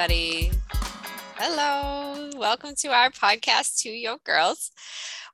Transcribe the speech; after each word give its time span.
everybody. 0.00 0.50
Hello. 1.36 2.30
Welcome 2.34 2.74
to 2.76 2.88
our 2.88 3.10
podcast, 3.10 3.80
Two 3.80 3.90
Yoke 3.90 4.24
Girls. 4.24 4.70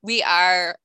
We 0.02 0.24
are 0.24 0.76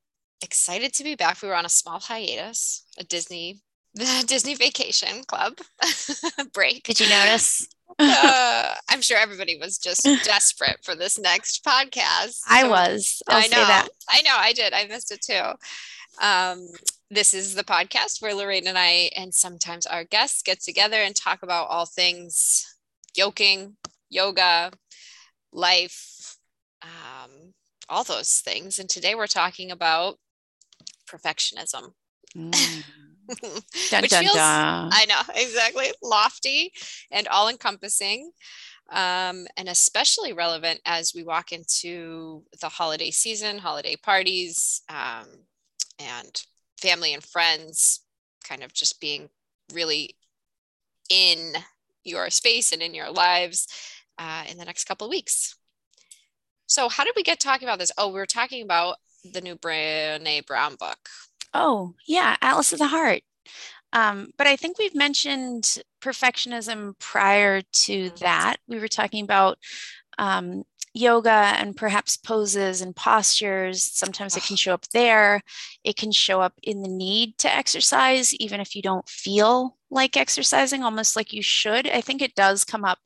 excited 0.43 0.93
to 0.93 1.03
be 1.03 1.15
back. 1.15 1.41
We 1.41 1.47
were 1.47 1.55
on 1.55 1.65
a 1.65 1.69
small 1.69 1.99
hiatus, 1.99 2.85
a 2.99 3.03
Disney 3.03 3.59
Disney 4.27 4.53
vacation 4.53 5.23
club 5.23 5.57
break. 6.53 6.83
Did 6.83 6.99
you 6.99 7.09
notice? 7.09 7.67
uh, 7.97 8.75
I'm 8.87 9.01
sure 9.01 9.17
everybody 9.17 9.57
was 9.57 9.79
just 9.79 10.03
desperate 10.25 10.77
for 10.83 10.93
this 10.93 11.17
next 11.17 11.65
podcast. 11.65 12.41
I 12.47 12.67
was. 12.67 13.23
I'll 13.27 13.37
I 13.37 13.47
know. 13.47 13.65
That. 13.65 13.87
I 14.07 14.21
know. 14.21 14.35
I 14.37 14.53
did. 14.53 14.73
I 14.73 14.85
missed 14.85 15.11
it 15.11 15.23
too. 15.23 16.23
Um, 16.23 16.67
this 17.09 17.33
is 17.33 17.55
the 17.55 17.63
podcast 17.63 18.21
where 18.21 18.35
Lorraine 18.35 18.67
and 18.67 18.77
I, 18.77 19.09
and 19.17 19.33
sometimes 19.33 19.87
our 19.87 20.03
guests, 20.03 20.43
get 20.43 20.61
together 20.61 20.97
and 20.97 21.15
talk 21.15 21.41
about 21.41 21.69
all 21.69 21.87
things 21.87 22.67
yoking, 23.15 23.75
yoga, 24.09 24.71
life, 25.51 26.37
um, 26.81 27.53
all 27.89 28.03
those 28.03 28.41
things. 28.43 28.79
And 28.79 28.89
today 28.89 29.15
we're 29.15 29.27
talking 29.27 29.71
about 29.71 30.17
perfectionism. 31.09 31.93
Mm. 32.35 32.51
dun, 33.89 34.01
Which 34.01 34.11
dun, 34.11 34.23
feels, 34.23 34.35
dun. 34.35 34.89
I 34.93 35.05
know, 35.07 35.21
exactly, 35.35 35.87
lofty 36.01 36.71
and 37.11 37.27
all 37.27 37.49
encompassing. 37.49 38.31
Um, 38.91 39.47
and 39.55 39.69
especially 39.69 40.33
relevant 40.33 40.81
as 40.85 41.13
we 41.15 41.23
walk 41.23 41.53
into 41.53 42.43
the 42.59 42.67
holiday 42.67 43.09
season, 43.09 43.57
holiday 43.57 43.95
parties, 43.95 44.81
um, 44.89 45.27
and 45.97 46.43
family 46.81 47.13
and 47.13 47.23
friends 47.23 48.01
kind 48.43 48.63
of 48.63 48.73
just 48.73 48.99
being 48.99 49.29
really 49.73 50.15
in 51.09 51.53
your 52.03 52.29
space 52.29 52.71
and 52.71 52.81
in 52.81 52.93
your 52.93 53.11
lives 53.11 53.67
uh, 54.17 54.43
in 54.49 54.57
the 54.57 54.65
next 54.65 54.85
couple 54.85 55.05
of 55.05 55.11
weeks. 55.11 55.55
So, 56.67 56.87
how 56.89 57.03
did 57.03 57.13
we 57.15 57.23
get 57.23 57.39
talking 57.39 57.67
about 57.67 57.79
this? 57.79 57.91
Oh, 57.97 58.07
we 58.07 58.13
were 58.13 58.25
talking 58.25 58.63
about 58.63 58.95
the 59.23 59.41
new 59.41 59.55
Brene 59.55 60.45
Brown 60.45 60.75
book. 60.75 61.09
Oh, 61.53 61.95
yeah, 62.07 62.37
Atlas 62.41 62.71
of 62.71 62.79
the 62.79 62.87
Heart. 62.87 63.23
Um, 63.93 64.29
but 64.37 64.47
I 64.47 64.55
think 64.55 64.79
we've 64.79 64.95
mentioned 64.95 65.77
perfectionism 66.01 66.97
prior 66.97 67.61
to 67.61 68.11
that. 68.21 68.57
We 68.67 68.79
were 68.79 68.87
talking 68.87 69.23
about 69.23 69.57
um, 70.17 70.63
yoga 70.93 71.29
and 71.29 71.75
perhaps 71.75 72.17
poses 72.17 72.81
and 72.81 72.95
postures. 72.95 73.83
Sometimes 73.83 74.35
it 74.35 74.43
can 74.43 74.55
show 74.57 74.73
up 74.73 74.87
there. 74.93 75.41
It 75.83 75.95
can 75.95 76.11
show 76.11 76.41
up 76.41 76.53
in 76.63 76.81
the 76.81 76.89
need 76.89 77.37
to 77.39 77.53
exercise, 77.53 78.33
even 78.35 78.59
if 78.59 78.75
you 78.75 78.81
don't 78.81 79.07
feel 79.07 79.77
like 79.89 80.17
exercising, 80.17 80.83
almost 80.83 81.15
like 81.15 81.33
you 81.33 81.41
should. 81.41 81.87
I 81.87 82.01
think 82.01 82.21
it 82.21 82.35
does 82.35 82.63
come 82.63 82.85
up 82.85 82.99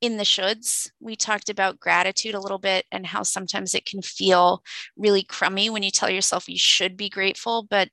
in 0.00 0.16
the 0.16 0.24
shoulds. 0.24 0.90
We 1.00 1.16
talked 1.16 1.48
about 1.48 1.80
gratitude 1.80 2.34
a 2.34 2.40
little 2.40 2.58
bit 2.58 2.86
and 2.92 3.06
how 3.06 3.22
sometimes 3.22 3.74
it 3.74 3.84
can 3.84 4.02
feel 4.02 4.62
really 4.96 5.22
crummy 5.22 5.70
when 5.70 5.82
you 5.82 5.90
tell 5.90 6.10
yourself 6.10 6.48
you 6.48 6.58
should 6.58 6.96
be 6.96 7.08
grateful, 7.08 7.66
but 7.68 7.88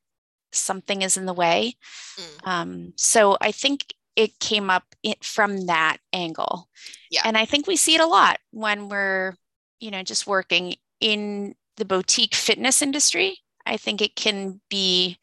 something 0.52 1.02
is 1.02 1.18
in 1.18 1.26
the 1.26 1.34
way. 1.34 1.76
Mm. 2.18 2.48
Um, 2.48 2.94
so 2.96 3.38
I 3.42 3.52
think 3.52 3.94
it 4.16 4.40
came 4.40 4.70
up 4.70 4.84
it, 5.04 5.24
from 5.24 5.66
that 5.68 5.98
angle. 6.14 6.70
Yeah. 7.12 7.22
And 7.26 7.38
I 7.38 7.46
think 7.46 7.68
we 7.68 7.76
see 7.76 7.96
it 7.96 8.02
a 8.02 8.08
lot 8.08 8.40
when 8.52 8.90
we're, 8.90 9.36
you 9.80 9.92
know, 9.92 10.04
just 10.04 10.28
working 10.28 10.76
in 11.02 11.56
the 11.78 11.86
boutique 11.86 12.36
fitness 12.36 12.82
industry. 12.82 13.40
I 13.66 13.78
think 13.78 14.02
it 14.02 14.16
can 14.16 14.62
be 14.70 15.18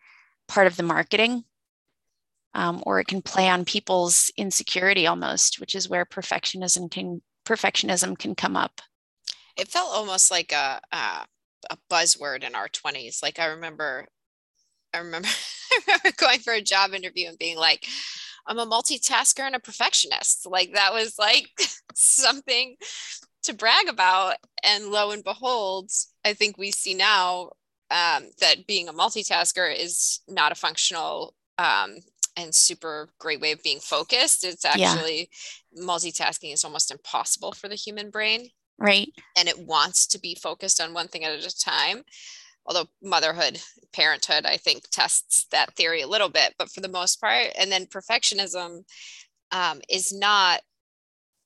part 0.49 0.67
of 0.67 0.77
the 0.77 0.83
marketing 0.83 1.45
um, 2.55 2.83
or 2.85 3.01
it 3.01 3.07
can 3.07 3.23
play 3.23 3.49
on 3.49 3.65
people's 3.65 4.31
insecurity 4.37 5.07
almost, 5.07 5.59
which 5.61 5.75
is 5.75 5.89
where 5.89 6.05
perfectionism 6.05 6.91
can 6.91 7.23
perfectionism 7.45 8.19
can 8.19 8.35
come 8.35 8.57
up. 8.57 8.81
It 9.57 9.69
felt 9.69 9.93
almost 9.93 10.31
like 10.31 10.53
a, 10.53 10.81
a 10.93 11.27
a 11.71 11.79
buzzword 11.91 12.43
in 12.43 12.55
our 12.55 12.69
20s. 12.69 13.23
Like 13.23 13.39
I 13.39 13.47
remember 13.47 14.09
I 14.95 14.99
remember, 14.99 15.29
I 15.73 15.81
remember 15.87 16.17
going 16.17 16.41
for 16.41 16.53
a 16.53 16.61
job 16.61 16.93
interview 16.93 17.29
and 17.29 17.39
being 17.39 17.57
like, 17.57 17.87
I'm 18.47 18.59
a 18.59 18.67
multitasker 18.67 19.41
and 19.41 19.55
a 19.55 19.61
perfectionist. 19.61 20.47
Like 20.47 20.75
that 20.75 20.93
was 20.93 21.19
like 21.19 21.49
something 21.95 22.77
to 23.45 23.55
brag 23.55 23.89
about. 23.89 24.37
And 24.63 24.87
lo 24.87 25.11
and 25.11 25.25
behold, 25.25 25.91
I 26.25 26.35
think 26.35 26.59
we 26.59 26.71
see 26.71 26.95
now 26.95 27.51
um, 27.91 28.31
that 28.41 28.67
being 28.67 28.89
a 28.89 28.93
multitasker 28.93 29.75
is 29.75 30.21
not 30.29 30.53
a 30.53 30.57
functional 30.57 31.35
um, 31.59 31.97
and 32.37 32.55
super 32.55 33.09
great 33.19 33.41
way 33.41 33.53
of 33.53 33.63
being 33.63 33.81
focused. 33.81 34.45
It's 34.45 34.65
actually 34.65 35.29
yeah. 35.73 35.85
multitasking 35.85 36.53
is 36.53 36.65
almost 36.65 36.91
impossible 36.91 37.53
for 37.53 37.69
the 37.69 37.75
human 37.75 38.11
brain. 38.11 38.49
Right. 38.79 39.13
And 39.37 39.49
it 39.49 39.59
wants 39.59 40.07
to 40.09 40.19
be 40.19 40.35
focused 40.35 40.81
on 40.81 40.95
one 40.95 41.09
thing 41.09 41.25
at 41.25 41.39
a 41.39 41.61
time 41.61 42.03
although 42.67 42.89
motherhood 43.03 43.61
parenthood 43.93 44.47
i 44.47 44.57
think 44.57 44.85
tests 44.91 45.47
that 45.51 45.75
theory 45.75 46.03
a 46.03 46.09
little 46.09 46.29
bit 46.29 46.55
but 46.59 46.71
for 46.71 46.81
the 46.81 46.89
most 46.89 47.21
part 47.21 47.49
and 47.59 47.71
then 47.71 47.87
perfectionism 47.87 48.85
um, 49.53 49.81
is 49.89 50.13
not 50.13 50.61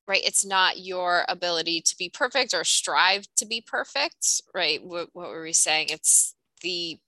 right 0.09 0.23
it's 0.25 0.45
not 0.45 0.79
your 0.79 1.25
ability 1.29 1.81
to 1.81 1.97
be 1.99 2.09
perfect 2.09 2.55
or 2.55 2.65
strive 2.65 3.27
to 3.37 3.47
be 3.47 3.61
perfect 3.61 4.43
right? 4.55 4.83
What, 4.85 5.11
what 5.13 5.29
were 5.29 5.43
we 5.43 5.53
saying? 5.53 5.89
It's 5.91 6.35
the 6.63 6.99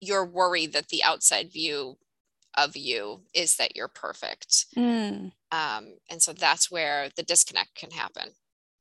your 0.00 0.24
worry 0.24 0.66
that 0.66 0.88
the 0.88 1.02
outside 1.02 1.52
view 1.52 1.98
of 2.56 2.76
you 2.76 3.22
is 3.34 3.56
that 3.56 3.76
you're 3.76 3.88
perfect. 3.88 4.66
Mm. 4.76 5.32
um, 5.50 5.94
and 6.10 6.20
so 6.22 6.32
that's 6.32 6.70
where 6.70 7.08
the 7.16 7.22
disconnect 7.22 7.74
can 7.74 7.90
happen 7.90 8.30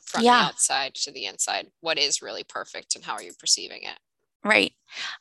from 0.04 0.24
Yeah. 0.24 0.40
the 0.40 0.46
outside 0.50 0.96
to 0.96 1.12
the 1.12 1.26
inside. 1.26 1.68
What 1.80 1.98
is 1.98 2.22
really 2.22 2.44
perfect 2.44 2.96
and 2.96 3.06
how 3.06 3.14
are 3.14 3.24
you 3.24 3.34
perceiving 3.34 3.84
it 3.84 4.00
Right. 4.44 4.74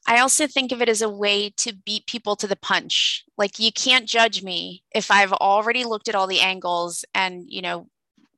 I 0.06 0.18
also 0.18 0.46
think 0.46 0.72
of 0.72 0.80
it 0.80 0.88
as 0.88 1.02
a 1.02 1.08
way 1.08 1.50
to 1.58 1.74
beat 1.74 2.06
people 2.06 2.36
to 2.36 2.46
the 2.46 2.56
punch. 2.56 3.24
Like 3.36 3.58
you 3.58 3.70
can't 3.70 4.08
judge 4.08 4.42
me 4.42 4.82
if 4.94 5.10
I've 5.10 5.32
already 5.32 5.84
looked 5.84 6.08
at 6.08 6.14
all 6.14 6.26
the 6.26 6.40
angles 6.40 7.04
and, 7.14 7.44
you 7.46 7.62
know, 7.62 7.88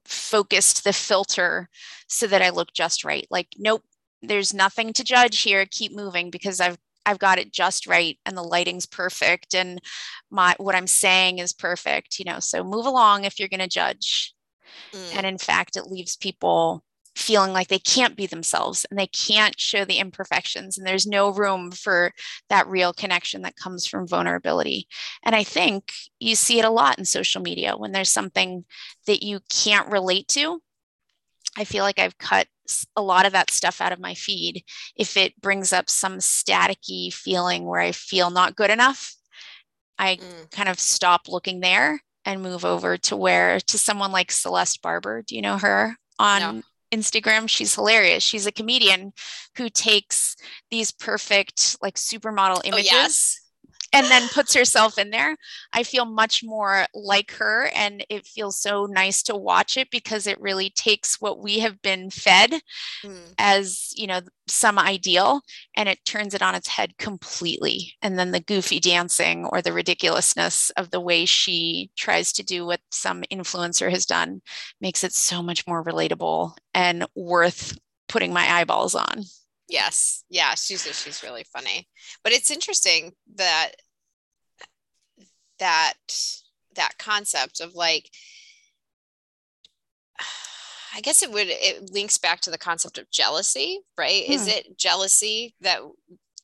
focused 0.04 0.84
the 0.84 0.92
filter 0.92 1.68
so 2.08 2.26
that 2.26 2.42
I 2.42 2.50
look 2.50 2.72
just 2.72 3.04
right. 3.04 3.26
Like 3.30 3.48
nope, 3.56 3.84
there's 4.22 4.52
nothing 4.52 4.92
to 4.94 5.04
judge 5.04 5.40
here. 5.42 5.66
Keep 5.70 5.94
moving 5.94 6.30
because 6.30 6.60
I've 6.60 6.78
I've 7.06 7.18
got 7.18 7.38
it 7.38 7.52
just 7.52 7.86
right 7.86 8.18
and 8.26 8.36
the 8.36 8.42
lighting's 8.42 8.86
perfect 8.86 9.54
and 9.54 9.80
my 10.30 10.54
what 10.58 10.74
I'm 10.74 10.86
saying 10.86 11.38
is 11.38 11.52
perfect, 11.52 12.18
you 12.18 12.24
know. 12.24 12.40
So 12.40 12.62
move 12.64 12.86
along 12.86 13.24
if 13.24 13.38
you're 13.38 13.48
going 13.48 13.60
to 13.60 13.68
judge. 13.68 14.34
Mm. 14.92 15.16
And 15.16 15.26
in 15.26 15.38
fact, 15.38 15.76
it 15.76 15.86
leaves 15.86 16.16
people 16.16 16.84
feeling 17.14 17.52
like 17.52 17.68
they 17.68 17.78
can't 17.78 18.16
be 18.16 18.26
themselves 18.26 18.86
and 18.90 18.98
they 18.98 19.06
can't 19.06 19.58
show 19.60 19.84
the 19.84 19.98
imperfections 19.98 20.78
and 20.78 20.86
there's 20.86 21.06
no 21.06 21.30
room 21.30 21.70
for 21.70 22.12
that 22.48 22.66
real 22.66 22.92
connection 22.92 23.42
that 23.42 23.56
comes 23.56 23.86
from 23.86 24.06
vulnerability. 24.08 24.86
And 25.24 25.34
i 25.34 25.44
think 25.44 25.92
you 26.20 26.34
see 26.34 26.58
it 26.58 26.64
a 26.64 26.70
lot 26.70 26.98
in 26.98 27.04
social 27.04 27.42
media 27.42 27.76
when 27.76 27.92
there's 27.92 28.10
something 28.12 28.64
that 29.06 29.22
you 29.22 29.40
can't 29.50 29.90
relate 29.90 30.28
to. 30.28 30.60
I 31.56 31.64
feel 31.64 31.84
like 31.84 31.98
i've 31.98 32.18
cut 32.18 32.46
a 32.96 33.02
lot 33.02 33.26
of 33.26 33.32
that 33.32 33.50
stuff 33.50 33.80
out 33.80 33.92
of 33.92 34.00
my 34.00 34.14
feed 34.14 34.64
if 34.96 35.16
it 35.16 35.38
brings 35.40 35.72
up 35.72 35.90
some 35.90 36.18
staticky 36.18 37.12
feeling 37.12 37.66
where 37.66 37.80
i 37.80 37.92
feel 37.92 38.30
not 38.30 38.56
good 38.56 38.70
enough. 38.70 39.14
I 39.98 40.16
Mm. 40.16 40.50
kind 40.50 40.68
of 40.68 40.80
stop 40.80 41.28
looking 41.28 41.60
there 41.60 42.00
and 42.24 42.42
move 42.42 42.64
over 42.64 42.96
to 42.98 43.16
where 43.16 43.60
to 43.60 43.78
someone 43.78 44.12
like 44.12 44.32
celeste 44.32 44.80
barber. 44.82 45.22
Do 45.22 45.36
you 45.36 45.42
know 45.42 45.58
her? 45.58 45.96
On 46.18 46.40
No. 46.40 46.62
Instagram. 46.92 47.48
She's 47.48 47.74
hilarious. 47.74 48.22
She's 48.22 48.46
a 48.46 48.52
comedian 48.52 49.12
who 49.56 49.68
takes 49.68 50.36
these 50.70 50.90
perfect, 50.90 51.76
like 51.82 51.96
supermodel 51.96 52.58
oh 52.58 52.68
images 52.68 52.92
yes 52.92 53.41
and 53.92 54.06
then 54.06 54.28
puts 54.28 54.54
herself 54.54 54.98
in 54.98 55.10
there. 55.10 55.36
I 55.72 55.82
feel 55.82 56.04
much 56.04 56.42
more 56.42 56.86
like 56.94 57.32
her, 57.32 57.70
and 57.74 58.04
it 58.08 58.26
feels 58.26 58.58
so 58.60 58.86
nice 58.86 59.22
to 59.24 59.36
watch 59.36 59.76
it 59.76 59.90
because 59.90 60.26
it 60.26 60.40
really 60.40 60.70
takes 60.70 61.20
what 61.20 61.42
we 61.42 61.58
have 61.60 61.80
been 61.82 62.10
fed 62.10 62.60
Mm. 63.04 63.34
as, 63.38 63.92
you 63.96 64.06
know, 64.06 64.20
some 64.48 64.78
ideal 64.78 65.42
and 65.76 65.88
it 65.88 66.04
turns 66.04 66.34
it 66.34 66.42
on 66.42 66.54
its 66.54 66.68
head 66.68 66.96
completely. 66.98 67.94
And 68.02 68.18
then 68.18 68.30
the 68.32 68.40
goofy 68.40 68.80
dancing 68.80 69.46
or 69.46 69.62
the 69.62 69.72
ridiculousness 69.72 70.70
of 70.76 70.90
the 70.90 71.00
way 71.00 71.24
she 71.24 71.90
tries 71.96 72.32
to 72.34 72.42
do 72.42 72.66
what 72.66 72.80
some 72.90 73.22
influencer 73.32 73.90
has 73.90 74.06
done 74.06 74.42
makes 74.80 75.04
it 75.04 75.12
so 75.12 75.42
much 75.42 75.66
more 75.66 75.84
relatable 75.84 76.56
and 76.74 77.06
worth 77.14 77.78
putting 78.08 78.32
my 78.32 78.48
eyeballs 78.50 78.94
on. 78.94 79.24
Yes. 79.68 80.24
Yeah, 80.28 80.54
she's 80.54 80.82
she's 80.82 81.22
really 81.22 81.44
funny. 81.44 81.88
But 82.22 82.32
it's 82.32 82.50
interesting 82.50 83.12
that 83.36 83.72
that 85.58 85.94
that 86.74 86.98
concept 86.98 87.60
of 87.60 87.74
like 87.74 88.10
I 90.94 91.00
guess 91.00 91.22
it 91.22 91.30
would 91.30 91.46
it 91.48 91.90
links 91.90 92.18
back 92.18 92.40
to 92.42 92.50
the 92.50 92.58
concept 92.58 92.98
of 92.98 93.10
jealousy, 93.10 93.80
right? 93.96 94.24
Is 94.24 94.42
Hmm. 94.42 94.50
it 94.50 94.78
jealousy 94.78 95.54
that 95.60 95.80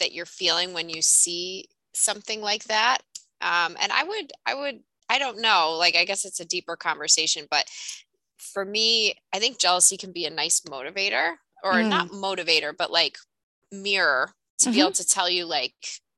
that 0.01 0.13
you're 0.13 0.27
feeling 0.27 0.73
when 0.73 0.89
you 0.89 1.03
see 1.03 1.69
something 1.95 2.41
like 2.41 2.65
that? 2.65 2.99
Um, 3.41 3.77
and 3.81 3.93
I 3.93 4.05
would 4.05 4.33
I 4.47 4.55
would 4.55 4.81
I 5.11 5.19
don't 5.19 5.41
know, 5.41 5.77
like 5.79 5.97
I 5.97 6.05
guess 6.05 6.25
it's 6.25 6.41
a 6.41 6.45
deeper 6.45 6.77
conversation, 6.77 7.47
but 7.51 7.67
for 8.39 8.65
me, 8.65 9.15
I 9.33 9.39
think 9.39 9.59
jealousy 9.59 9.97
can 9.97 10.13
be 10.13 10.25
a 10.25 10.31
nice 10.31 10.61
motivator 10.61 11.35
or 11.63 11.75
mm. 11.75 11.89
not 11.89 12.09
motivator, 12.09 12.73
but 12.77 12.91
like 12.91 13.19
mirror 13.73 14.31
to 14.59 14.67
mm-hmm. 14.67 14.75
be 14.75 14.81
able 14.81 14.93
to 14.93 15.07
tell 15.07 15.29
you, 15.29 15.45
like, 15.45 15.75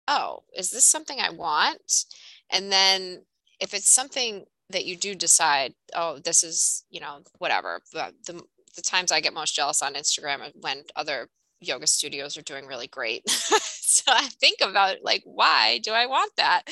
oh, 0.09 0.43
is 0.57 0.71
this 0.71 0.85
something 0.85 1.19
I 1.21 1.31
want? 1.31 2.05
And 2.51 2.71
then 2.71 3.23
if 3.61 3.75
it's 3.75 3.89
something 3.89 4.45
that 4.71 4.85
you 4.85 4.97
do 4.97 5.15
decide, 5.15 5.75
oh, 5.95 6.19
this 6.19 6.43
is, 6.43 6.85
you 6.91 7.01
know, 7.01 7.19
whatever, 7.39 7.81
the, 7.93 8.13
the, 8.27 8.43
the 8.77 8.83
times 8.83 9.13
I 9.13 9.21
get 9.21 9.35
most 9.35 9.55
jealous 9.55 9.83
on 9.83 9.95
Instagram 9.95 10.53
when 10.61 10.85
other 10.97 11.29
yoga 11.61 11.87
studios 11.87 12.37
are 12.37 12.43
doing 12.43 12.67
really 12.67 12.87
great. 12.87 13.29
so 13.31 14.13
I 14.13 14.29
think 14.29 14.59
about 14.63 14.99
like, 15.03 15.23
why 15.25 15.79
do 15.83 15.93
I 15.93 16.07
want 16.07 16.33
that? 16.37 16.63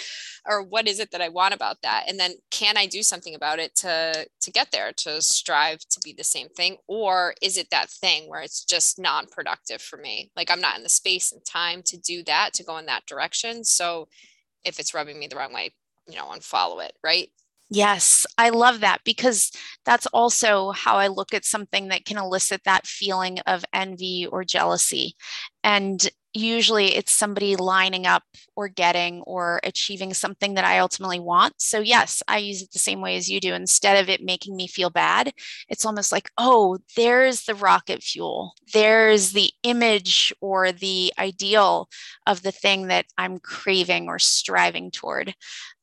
Or 0.47 0.63
what 0.63 0.89
is 0.89 0.99
it 0.99 1.11
that 1.11 1.21
I 1.21 1.29
want 1.29 1.55
about 1.55 1.83
that? 1.83 2.05
And 2.09 2.19
then 2.19 2.35
can 2.51 2.77
I 2.77 2.87
do 2.87 3.03
something 3.03 3.35
about 3.35 3.59
it 3.59 3.75
to 3.77 4.27
to 4.41 4.51
get 4.51 4.71
there, 4.71 4.93
to 4.99 5.21
strive 5.21 5.81
to 5.91 6.01
be 6.03 6.13
the 6.13 6.25
same 6.25 6.49
thing? 6.49 6.79
Or 6.87 7.35
is 7.43 7.57
it 7.57 7.71
that 7.71 7.91
thing 7.91 8.29
where 8.29 8.41
it's 8.41 8.65
just 8.65 8.99
non-productive 8.99 9.83
for 9.83 9.99
me? 9.99 10.31
Like 10.37 10.51
I'm 10.51 10.61
not 10.61 10.77
in 10.77 10.83
the 10.83 10.89
space 10.89 11.33
and 11.33 11.45
time 11.45 11.83
to 11.85 11.99
do 11.99 12.23
that, 12.25 12.55
to 12.55 12.65
go 12.65 12.79
in 12.79 12.87
that 12.87 13.07
direction. 13.07 13.65
So 13.65 14.09
if 14.65 14.79
it's 14.79 14.95
rubbing 14.95 15.19
me 15.19 15.27
the 15.27 15.37
wrong 15.37 15.53
way, 15.53 15.73
you 16.09 16.17
know, 16.17 16.27
unfollow 16.27 16.85
it, 16.85 16.93
right? 17.05 17.31
Yes, 17.71 18.25
I 18.39 18.49
love 18.49 18.81
that 18.81 19.01
because 19.05 19.53
that's 19.85 20.07
also 20.07 20.71
how 20.71 20.97
I 20.97 21.09
look 21.09 21.35
at 21.35 21.45
something 21.45 21.89
that 21.89 22.07
can 22.07 22.17
elicit 22.17 22.63
that 22.65 22.87
feeling 22.87 23.41
of 23.41 23.65
envy 23.75 24.27
or 24.27 24.43
jealousy. 24.43 25.15
And 25.63 26.09
usually 26.35 26.95
it's 26.95 27.13
somebody 27.13 27.57
lining 27.57 28.07
up 28.07 28.23
or 28.55 28.69
getting 28.69 29.23
or 29.23 29.61
achieving 29.65 30.15
something 30.15 30.55
that 30.55 30.65
I 30.65 30.79
ultimately 30.79 31.19
want. 31.19 31.55
So, 31.59 31.81
yes, 31.81 32.23
I 32.29 32.39
use 32.39 32.63
it 32.63 32.73
the 32.73 32.79
same 32.79 33.01
way 33.01 33.17
as 33.17 33.31
you 33.31 33.41
do. 33.41 33.55
Instead 33.55 34.01
of 34.01 34.09
it 34.09 34.23
making 34.23 34.57
me 34.57 34.67
feel 34.67 34.91
bad, 34.91 35.33
it's 35.69 35.87
almost 35.87 36.13
like, 36.13 36.31
oh, 36.39 36.79
there's 36.97 37.45
the 37.45 37.55
rocket 37.55 38.03
fuel. 38.03 38.55
There's 38.73 39.33
the 39.33 39.51
image 39.63 40.33
or 40.41 40.73
the 40.73 41.13
ideal 41.19 41.89
of 42.27 42.43
the 42.43 42.53
thing 42.53 42.89
that 42.89 43.07
I'm 43.17 43.39
craving 43.39 44.09
or 44.09 44.19
striving 44.19 44.91
toward. 44.91 45.35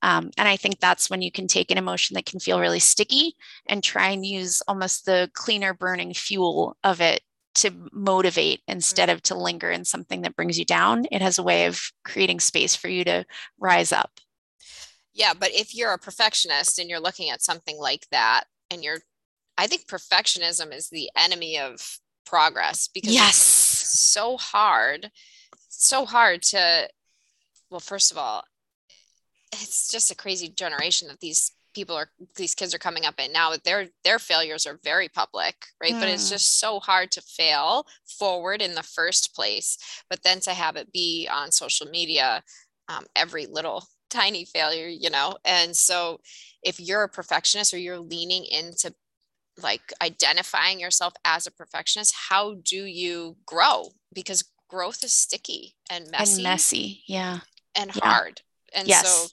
Um, 0.02 0.30
and 0.38 0.48
I 0.48 0.56
think 0.56 0.80
that's 0.80 1.10
when 1.10 1.22
you 1.22 1.32
can 1.32 1.48
take 1.48 1.72
an 1.72 1.80
emotion 1.80 2.14
that 2.14 2.28
can 2.28 2.40
feel 2.40 2.60
really 2.60 2.80
sticky 2.80 3.36
and 3.68 3.84
try 3.84 4.10
and 4.10 4.26
use 4.26 4.62
almost 4.68 5.06
the 5.06 5.32
cleaner 5.34 5.74
burning 5.74 6.14
fuel 6.14 6.78
of 6.84 7.02
it 7.02 7.22
to 7.56 7.72
motivate 7.92 8.62
instead 8.68 9.10
mm-hmm. 9.10 9.16
of 9.16 9.24
to 9.24 9.36
linger 9.36 9.72
in 9.72 9.86
something 9.86 10.22
that 10.22 10.36
brings 10.36 10.60
you 10.60 10.66
down. 10.66 11.06
It 11.12 11.22
has 11.22 11.38
a 11.38 11.44
way 11.44 11.66
of 11.66 11.82
creating 12.04 12.40
space 12.40 12.76
for 12.76 12.88
you 12.88 13.04
to 13.06 13.26
rise 13.60 13.92
up. 13.92 14.12
Yeah, 15.14 15.34
but 15.34 15.52
if 15.52 15.74
you're 15.74 15.94
a 15.94 15.98
perfectionist 15.98 16.78
and 16.78 16.90
you're 16.90 17.00
looking 17.00 17.30
at 17.30 17.42
something 17.42 17.78
like 17.78 18.06
that 18.12 18.46
and 18.70 18.84
you're 18.84 19.00
I 19.58 19.68
think 19.68 19.88
perfectionism 19.88 20.74
is 20.74 20.90
the 20.90 21.10
enemy 21.18 21.58
of 21.58 22.00
progress 22.26 22.90
because 22.94 23.14
yes. 23.14 23.30
it's 23.30 24.00
so 24.00 24.36
hard 24.36 25.12
so 25.70 26.06
hard 26.06 26.42
to 26.42 26.90
well 27.70 27.80
first 27.80 28.12
of 28.12 28.18
all 28.18 28.44
it's 29.54 29.90
just 29.90 30.12
a 30.12 30.16
crazy 30.16 30.50
generation 30.50 31.08
that 31.08 31.20
these 31.20 31.52
people 31.76 31.96
are 31.96 32.10
these 32.38 32.56
kids 32.56 32.74
are 32.74 32.80
coming 32.80 33.06
up 33.06 33.20
in 33.20 33.32
now 33.32 33.54
their 33.64 33.88
their 34.04 34.18
failures 34.18 34.66
are 34.66 34.80
very 34.84 35.10
public 35.10 35.68
right 35.82 35.94
mm. 35.94 36.00
but 36.00 36.10
it's 36.10 36.28
mm. 36.28 36.32
just 36.32 36.60
so 36.60 36.80
hard 36.80 37.12
to 37.12 37.22
fail 37.22 37.86
forward 38.06 38.62
in 38.62 38.74
the 38.74 38.82
first 38.84 39.36
place 39.36 39.78
but 40.10 40.24
then 40.24 40.40
to 40.40 40.52
have 40.52 40.78
it 40.78 40.92
be 40.92 41.28
on 41.32 41.52
social 41.52 41.88
media 41.88 42.42
um, 42.88 43.06
every 43.16 43.46
little 43.46 43.86
tiny 44.10 44.46
failure 44.46 44.88
you 44.88 45.10
know 45.10 45.36
and 45.44 45.76
so 45.76 46.20
if 46.64 46.80
you're 46.80 47.04
a 47.04 47.10
perfectionist 47.10 47.74
or 47.74 47.78
you're 47.78 48.00
leaning 48.00 48.46
into 48.46 48.94
like 49.62 49.94
identifying 50.02 50.80
yourself 50.80 51.14
as 51.26 51.46
a 51.46 51.52
perfectionist 51.52 52.14
how 52.30 52.56
do 52.64 52.86
you 52.86 53.36
grow 53.46 53.90
because 54.14 54.44
growth 54.70 55.04
is 55.04 55.12
sticky 55.12 55.76
and 55.92 56.10
messy 56.12 56.36
and 56.36 56.44
messy 56.44 57.04
yeah 57.08 57.40
and 57.76 57.94
yeah. 57.96 58.06
hard 58.06 58.42
and 58.74 58.88
yes. 58.88 59.08
so 59.08 59.28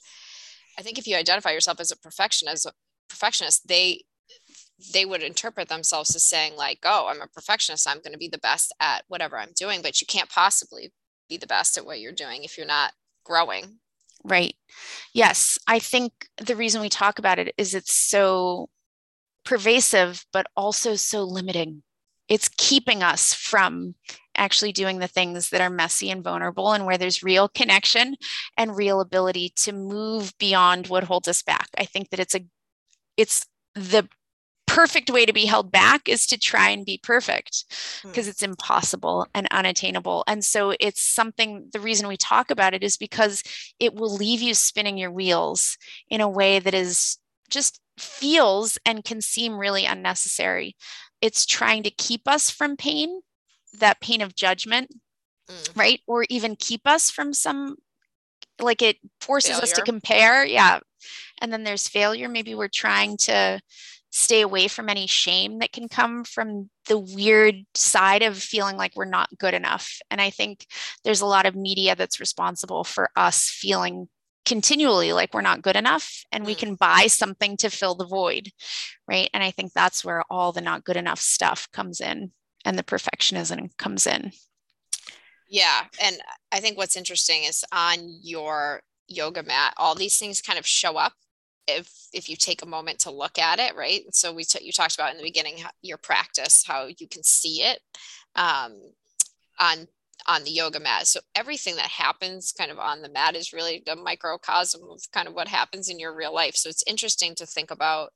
I 0.77 0.81
think 0.81 0.97
if 0.97 1.07
you 1.07 1.15
identify 1.15 1.51
yourself 1.51 1.79
as 1.79 1.91
a 1.91 1.97
perfectionist, 1.97 2.69
perfectionist, 3.09 3.67
they 3.67 4.03
they 4.93 5.05
would 5.05 5.23
interpret 5.23 5.69
themselves 5.69 6.15
as 6.15 6.25
saying 6.25 6.55
like, 6.55 6.79
"Oh, 6.83 7.07
I'm 7.07 7.21
a 7.21 7.27
perfectionist. 7.27 7.87
I'm 7.87 7.99
going 7.99 8.13
to 8.13 8.17
be 8.17 8.27
the 8.27 8.37
best 8.39 8.73
at 8.79 9.03
whatever 9.07 9.37
I'm 9.37 9.53
doing." 9.55 9.81
But 9.81 10.01
you 10.01 10.07
can't 10.07 10.29
possibly 10.29 10.91
be 11.29 11.37
the 11.37 11.47
best 11.47 11.77
at 11.77 11.85
what 11.85 11.99
you're 11.99 12.11
doing 12.11 12.43
if 12.43 12.57
you're 12.57 12.67
not 12.67 12.93
growing. 13.23 13.79
Right. 14.23 14.55
Yes, 15.13 15.57
I 15.67 15.79
think 15.79 16.27
the 16.37 16.55
reason 16.55 16.81
we 16.81 16.89
talk 16.89 17.19
about 17.19 17.39
it 17.39 17.53
is 17.57 17.73
it's 17.73 17.93
so 17.93 18.69
pervasive, 19.43 20.25
but 20.31 20.47
also 20.55 20.95
so 20.95 21.23
limiting. 21.23 21.83
It's 22.29 22.49
keeping 22.57 23.03
us 23.03 23.33
from 23.33 23.95
actually 24.35 24.71
doing 24.71 24.99
the 24.99 25.07
things 25.07 25.49
that 25.49 25.61
are 25.61 25.69
messy 25.69 26.09
and 26.09 26.23
vulnerable 26.23 26.71
and 26.71 26.85
where 26.85 26.97
there's 26.97 27.23
real 27.23 27.47
connection 27.47 28.15
and 28.57 28.75
real 28.75 29.01
ability 29.01 29.53
to 29.55 29.71
move 29.71 30.33
beyond 30.37 30.87
what 30.87 31.03
holds 31.03 31.27
us 31.27 31.41
back. 31.43 31.69
I 31.77 31.85
think 31.85 32.09
that 32.09 32.19
it's 32.19 32.35
a 32.35 32.41
it's 33.17 33.45
the 33.75 34.07
perfect 34.73 35.11
way 35.11 35.23
to 35.23 35.33
be 35.33 35.45
held 35.45 35.71
back 35.71 36.09
is 36.09 36.25
to 36.25 36.35
try 36.37 36.69
and 36.69 36.83
be 36.83 36.99
perfect 37.03 37.65
because 38.03 38.25
hmm. 38.25 38.29
it's 38.31 38.41
impossible 38.41 39.27
and 39.35 39.47
unattainable. 39.51 40.23
And 40.25 40.43
so 40.43 40.73
it's 40.79 41.03
something, 41.03 41.69
the 41.71 41.79
reason 41.79 42.07
we 42.07 42.17
talk 42.17 42.49
about 42.49 42.73
it 42.73 42.83
is 42.83 42.97
because 42.97 43.43
it 43.79 43.93
will 43.93 44.11
leave 44.11 44.41
you 44.41 44.55
spinning 44.55 44.97
your 44.97 45.11
wheels 45.11 45.77
in 46.09 46.21
a 46.21 46.29
way 46.29 46.57
that 46.57 46.73
is 46.73 47.19
just 47.51 47.81
feels 47.99 48.79
and 48.83 49.03
can 49.03 49.21
seem 49.21 49.59
really 49.59 49.85
unnecessary. 49.85 50.75
It's 51.21 51.45
trying 51.45 51.83
to 51.83 51.91
keep 51.91 52.27
us 52.27 52.49
from 52.49 52.75
pain 52.75 53.21
that 53.79 54.01
pain 54.01 54.21
of 54.21 54.35
judgment, 54.35 54.93
mm. 55.49 55.69
right? 55.75 56.01
Or 56.07 56.25
even 56.29 56.55
keep 56.55 56.81
us 56.85 57.09
from 57.09 57.33
some, 57.33 57.77
like 58.59 58.81
it 58.81 58.97
forces 59.21 59.51
failure. 59.51 59.63
us 59.63 59.71
to 59.73 59.81
compare. 59.81 60.45
Yeah. 60.45 60.79
And 61.41 61.51
then 61.51 61.63
there's 61.63 61.87
failure. 61.87 62.29
Maybe 62.29 62.55
we're 62.55 62.67
trying 62.67 63.17
to 63.17 63.59
stay 64.11 64.41
away 64.41 64.67
from 64.67 64.89
any 64.89 65.07
shame 65.07 65.57
that 65.57 65.71
can 65.71 65.89
come 65.89 66.23
from 66.23 66.69
the 66.87 66.99
weird 66.99 67.55
side 67.73 68.21
of 68.21 68.37
feeling 68.37 68.77
like 68.77 68.95
we're 68.95 69.05
not 69.05 69.27
good 69.39 69.55
enough. 69.55 69.97
And 70.11 70.21
I 70.21 70.29
think 70.29 70.67
there's 71.03 71.21
a 71.21 71.25
lot 71.25 71.47
of 71.47 71.55
media 71.55 71.95
that's 71.95 72.19
responsible 72.19 72.83
for 72.83 73.09
us 73.15 73.49
feeling 73.49 74.07
continually 74.45 75.13
like 75.13 75.33
we're 75.33 75.41
not 75.41 75.61
good 75.61 75.75
enough 75.75 76.25
and 76.31 76.45
we 76.45 76.53
mm. 76.53 76.59
can 76.59 76.75
buy 76.75 77.07
something 77.07 77.55
to 77.57 77.69
fill 77.69 77.95
the 77.95 78.05
void 78.05 78.49
right 79.07 79.29
and 79.33 79.41
i 79.41 79.51
think 79.51 79.71
that's 79.71 80.03
where 80.03 80.23
all 80.29 80.51
the 80.51 80.61
not 80.61 80.83
good 80.83 80.97
enough 80.97 81.19
stuff 81.19 81.69
comes 81.71 82.01
in 82.01 82.31
and 82.65 82.77
the 82.77 82.83
perfectionism 82.83 83.75
comes 83.77 84.07
in. 84.07 84.31
Yeah. 85.49 85.83
And 86.01 86.17
I 86.51 86.59
think 86.59 86.77
what's 86.77 86.97
interesting 86.97 87.43
is 87.43 87.63
on 87.71 87.97
your 88.21 88.81
yoga 89.07 89.43
mat, 89.43 89.73
all 89.77 89.95
these 89.95 90.17
things 90.17 90.41
kind 90.41 90.57
of 90.57 90.65
show 90.65 90.97
up 90.97 91.13
if 91.67 92.07
if 92.13 92.29
you 92.29 92.35
take 92.35 92.61
a 92.61 92.67
moment 92.67 92.99
to 92.99 93.11
look 93.11 93.39
at 93.39 93.59
it 93.59 93.75
right 93.75 94.03
so 94.13 94.33
we 94.33 94.43
t- 94.43 94.63
you 94.63 94.71
talked 94.71 94.95
about 94.95 95.11
in 95.11 95.17
the 95.17 95.23
beginning 95.23 95.57
how, 95.57 95.69
your 95.81 95.97
practice 95.97 96.63
how 96.67 96.87
you 96.97 97.07
can 97.07 97.23
see 97.23 97.61
it 97.61 97.79
um, 98.35 98.73
on 99.59 99.87
on 100.27 100.43
the 100.43 100.51
yoga 100.51 100.79
mat 100.79 101.07
so 101.07 101.19
everything 101.35 101.75
that 101.75 101.87
happens 101.87 102.53
kind 102.57 102.71
of 102.71 102.79
on 102.79 103.01
the 103.01 103.09
mat 103.09 103.35
is 103.35 103.53
really 103.53 103.83
a 103.87 103.95
microcosm 103.95 104.81
of 104.89 104.99
kind 105.11 105.27
of 105.27 105.33
what 105.33 105.47
happens 105.47 105.89
in 105.89 105.99
your 105.99 106.15
real 106.15 106.33
life 106.33 106.55
so 106.55 106.69
it's 106.69 106.83
interesting 106.87 107.35
to 107.35 107.45
think 107.45 107.71
about 107.71 108.09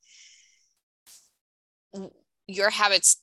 your 2.47 2.69
habits 2.69 3.21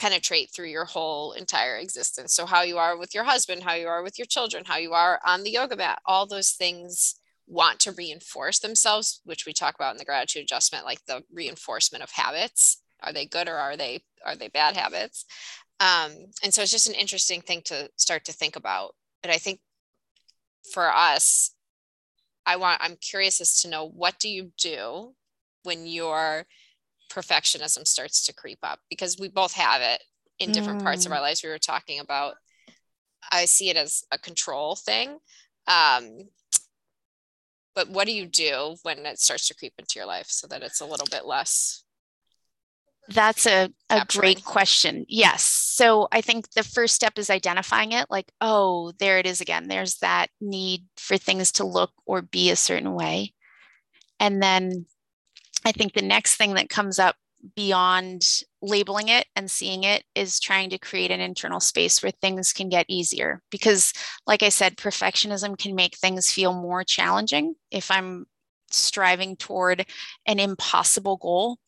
penetrate 0.00 0.50
through 0.50 0.68
your 0.68 0.86
whole 0.86 1.32
entire 1.32 1.76
existence. 1.76 2.34
So, 2.34 2.46
how 2.46 2.62
you 2.62 2.78
are 2.78 2.96
with 2.96 3.14
your 3.14 3.24
husband, 3.24 3.62
how 3.62 3.74
you 3.74 3.86
are 3.86 4.02
with 4.02 4.18
your 4.18 4.26
children, 4.26 4.64
how 4.66 4.78
you 4.78 4.94
are 4.94 5.20
on 5.24 5.44
the 5.44 5.50
yoga 5.50 5.76
mat, 5.76 6.00
all 6.06 6.26
those 6.26 6.50
things 6.52 7.16
want 7.46 7.78
to 7.80 7.92
reinforce 7.92 8.60
themselves, 8.60 9.20
which 9.24 9.44
we 9.44 9.52
talk 9.52 9.74
about 9.74 9.92
in 9.92 9.98
the 9.98 10.04
gratitude 10.04 10.42
adjustment, 10.42 10.86
like 10.86 11.04
the 11.06 11.22
reinforcement 11.32 12.02
of 12.02 12.10
habits. 12.10 12.82
Are 13.02 13.12
they 13.12 13.26
good 13.26 13.48
or 13.48 13.56
are 13.56 13.76
they 13.76 14.02
are 14.24 14.36
they 14.36 14.48
bad 14.48 14.76
habits? 14.76 15.26
Um, 15.80 16.12
and 16.42 16.52
so 16.52 16.62
it's 16.62 16.70
just 16.70 16.88
an 16.88 16.94
interesting 16.94 17.40
thing 17.40 17.62
to 17.66 17.88
start 17.96 18.24
to 18.24 18.32
think 18.32 18.56
about. 18.56 18.94
But 19.22 19.30
I 19.30 19.38
think 19.38 19.60
for 20.72 20.90
us, 20.90 21.52
I 22.46 22.56
want 22.56 22.80
I'm 22.82 22.96
curious 22.96 23.40
as 23.40 23.60
to 23.62 23.68
know 23.68 23.86
what 23.86 24.18
do 24.18 24.28
you 24.28 24.52
do 24.58 25.14
when 25.62 25.86
you're 25.86 26.46
perfectionism 27.10 27.86
starts 27.86 28.26
to 28.26 28.34
creep 28.34 28.58
up 28.62 28.78
because 28.88 29.18
we 29.18 29.28
both 29.28 29.52
have 29.52 29.82
it 29.82 30.02
in 30.38 30.52
different 30.52 30.80
mm. 30.80 30.84
parts 30.84 31.06
of 31.06 31.12
our 31.12 31.18
mm. 31.18 31.22
lives. 31.22 31.42
We 31.42 31.50
were 31.50 31.58
talking 31.58 32.00
about, 32.00 32.34
I 33.30 33.44
see 33.44 33.68
it 33.68 33.76
as 33.76 34.04
a 34.10 34.18
control 34.18 34.76
thing. 34.76 35.18
Um, 35.66 36.28
but 37.74 37.90
what 37.90 38.06
do 38.06 38.12
you 38.12 38.26
do 38.26 38.76
when 38.82 39.06
it 39.06 39.20
starts 39.20 39.48
to 39.48 39.54
creep 39.54 39.74
into 39.78 39.94
your 39.96 40.06
life 40.06 40.26
so 40.28 40.46
that 40.48 40.62
it's 40.62 40.80
a 40.80 40.86
little 40.86 41.06
bit 41.10 41.26
less? 41.26 41.84
That's 43.08 43.46
a, 43.46 43.70
a 43.88 44.06
great 44.06 44.44
question. 44.44 45.04
Yes. 45.08 45.42
So 45.42 46.06
I 46.12 46.20
think 46.20 46.50
the 46.52 46.62
first 46.62 46.94
step 46.94 47.18
is 47.18 47.28
identifying 47.28 47.92
it 47.92 48.06
like, 48.08 48.30
oh, 48.40 48.92
there 48.98 49.18
it 49.18 49.26
is 49.26 49.40
again. 49.40 49.66
There's 49.66 49.96
that 49.98 50.28
need 50.40 50.84
for 50.96 51.16
things 51.16 51.52
to 51.52 51.66
look 51.66 51.90
or 52.06 52.22
be 52.22 52.50
a 52.50 52.56
certain 52.56 52.94
way. 52.94 53.34
And 54.20 54.42
then 54.42 54.86
I 55.64 55.72
think 55.72 55.92
the 55.92 56.02
next 56.02 56.36
thing 56.36 56.54
that 56.54 56.68
comes 56.68 56.98
up 56.98 57.16
beyond 57.54 58.42
labeling 58.62 59.08
it 59.08 59.26
and 59.34 59.50
seeing 59.50 59.84
it 59.84 60.04
is 60.14 60.40
trying 60.40 60.70
to 60.70 60.78
create 60.78 61.10
an 61.10 61.20
internal 61.20 61.60
space 61.60 62.02
where 62.02 62.12
things 62.12 62.52
can 62.52 62.68
get 62.68 62.86
easier. 62.88 63.40
Because, 63.50 63.92
like 64.26 64.42
I 64.42 64.50
said, 64.50 64.76
perfectionism 64.76 65.58
can 65.58 65.74
make 65.74 65.96
things 65.96 66.30
feel 66.30 66.52
more 66.52 66.84
challenging 66.84 67.54
if 67.70 67.90
I'm 67.90 68.26
striving 68.70 69.36
toward 69.36 69.86
an 70.26 70.38
impossible 70.38 71.16
goal. 71.16 71.58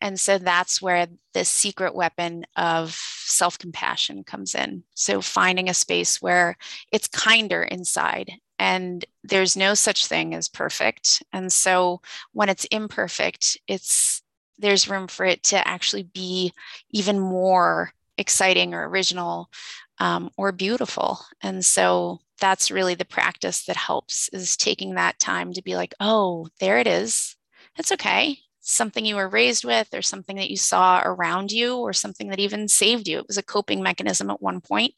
And 0.00 0.18
so 0.18 0.38
that's 0.38 0.80
where 0.80 1.06
the 1.34 1.44
secret 1.44 1.94
weapon 1.94 2.46
of 2.56 2.94
self 2.94 3.58
compassion 3.58 4.24
comes 4.24 4.54
in. 4.54 4.84
So 4.94 5.20
finding 5.20 5.68
a 5.68 5.74
space 5.74 6.22
where 6.22 6.56
it's 6.92 7.08
kinder 7.08 7.62
inside 7.62 8.32
and 8.58 9.04
there's 9.24 9.56
no 9.56 9.74
such 9.74 10.06
thing 10.06 10.34
as 10.34 10.48
perfect. 10.48 11.22
And 11.32 11.52
so 11.52 12.00
when 12.32 12.48
it's 12.48 12.64
imperfect, 12.66 13.58
it's 13.66 14.22
there's 14.58 14.88
room 14.88 15.06
for 15.06 15.26
it 15.26 15.42
to 15.44 15.68
actually 15.68 16.04
be 16.04 16.52
even 16.90 17.18
more 17.18 17.92
exciting 18.16 18.72
or 18.72 18.88
original 18.88 19.50
um, 19.98 20.30
or 20.36 20.52
beautiful. 20.52 21.20
And 21.42 21.64
so 21.64 22.20
that's 22.40 22.70
really 22.70 22.94
the 22.94 23.04
practice 23.04 23.64
that 23.64 23.76
helps 23.76 24.28
is 24.32 24.56
taking 24.56 24.94
that 24.94 25.18
time 25.18 25.52
to 25.52 25.62
be 25.62 25.76
like, 25.76 25.94
oh, 26.00 26.48
there 26.60 26.78
it 26.78 26.86
is. 26.86 27.36
It's 27.76 27.92
okay. 27.92 28.38
Something 28.68 29.04
you 29.06 29.16
were 29.16 29.28
raised 29.28 29.64
with, 29.64 29.94
or 29.94 30.02
something 30.02 30.36
that 30.36 30.50
you 30.50 30.56
saw 30.56 31.00
around 31.04 31.52
you, 31.52 31.76
or 31.76 31.92
something 31.92 32.28
that 32.28 32.40
even 32.40 32.68
saved 32.68 33.06
you. 33.06 33.18
It 33.18 33.28
was 33.28 33.38
a 33.38 33.42
coping 33.42 33.82
mechanism 33.82 34.28
at 34.30 34.42
one 34.42 34.60
point, 34.60 34.94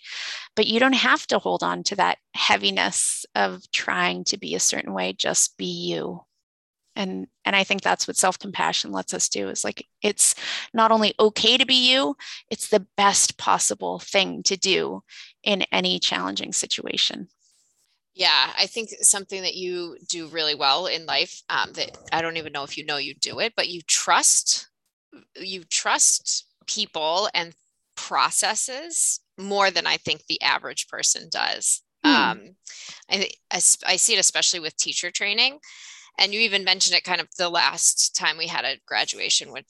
but 0.56 0.66
you 0.66 0.80
don't 0.80 0.94
have 0.94 1.26
to 1.28 1.38
hold 1.38 1.62
on 1.62 1.82
to 1.84 1.96
that 1.96 2.18
heaviness 2.34 3.26
of 3.34 3.62
trying 3.70 4.24
to 4.24 4.38
be 4.38 4.54
a 4.54 4.60
certain 4.60 4.94
way. 4.94 5.12
Just 5.12 5.56
be 5.58 5.66
you 5.66 6.22
and 6.98 7.28
and 7.44 7.56
i 7.56 7.64
think 7.64 7.80
that's 7.80 8.06
what 8.06 8.16
self-compassion 8.16 8.92
lets 8.92 9.14
us 9.14 9.28
do 9.28 9.48
is 9.48 9.64
like 9.64 9.86
it's 10.02 10.34
not 10.74 10.90
only 10.90 11.14
okay 11.18 11.56
to 11.56 11.64
be 11.64 11.90
you 11.90 12.14
it's 12.50 12.68
the 12.68 12.86
best 12.96 13.38
possible 13.38 13.98
thing 14.00 14.42
to 14.42 14.56
do 14.56 15.02
in 15.42 15.62
any 15.72 15.98
challenging 15.98 16.52
situation 16.52 17.28
yeah 18.18 18.52
i 18.58 18.66
think 18.66 18.90
something 19.00 19.40
that 19.40 19.54
you 19.54 19.96
do 20.08 20.26
really 20.28 20.54
well 20.54 20.86
in 20.86 21.06
life 21.06 21.40
um, 21.48 21.72
that 21.72 21.96
i 22.12 22.20
don't 22.20 22.36
even 22.36 22.52
know 22.52 22.64
if 22.64 22.76
you 22.76 22.84
know 22.84 22.98
you 22.98 23.14
do 23.14 23.38
it 23.38 23.54
but 23.56 23.68
you 23.68 23.80
trust 23.82 24.68
you 25.36 25.64
trust 25.64 26.46
people 26.66 27.30
and 27.32 27.54
processes 27.96 29.20
more 29.38 29.70
than 29.70 29.86
i 29.86 29.96
think 29.96 30.22
the 30.26 30.42
average 30.42 30.88
person 30.88 31.28
does 31.30 31.82
hmm. 32.04 32.10
um, 32.10 32.40
I, 33.10 33.30
I, 33.50 33.56
I 33.86 33.96
see 33.96 34.14
it 34.14 34.20
especially 34.20 34.60
with 34.60 34.76
teacher 34.76 35.10
training 35.10 35.58
and 36.18 36.34
you 36.34 36.40
even 36.40 36.64
mentioned 36.64 36.96
it 36.96 37.04
kind 37.04 37.20
of 37.20 37.28
the 37.38 37.48
last 37.48 38.16
time 38.16 38.36
we 38.36 38.48
had 38.48 38.64
a 38.64 38.78
graduation 38.86 39.52
with, 39.52 39.64